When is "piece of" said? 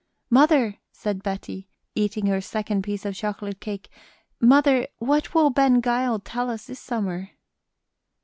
2.81-3.13